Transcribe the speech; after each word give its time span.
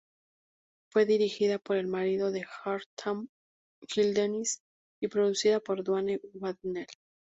Fue 0.91 1.05
dirigida 1.05 1.59
por 1.59 1.77
el 1.77 1.85
marido 1.85 2.31
de 2.31 2.43
Hartman, 2.63 3.29
Gill 3.87 4.15
Dennis, 4.15 4.63
y 4.99 5.07
producida 5.09 5.59
por 5.59 5.83
Duane 5.83 6.19
Waddell. 6.33 6.87